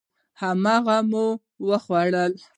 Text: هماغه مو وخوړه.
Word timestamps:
هماغه 0.41 0.97
مو 1.11 1.25
وخوړه. 1.67 2.23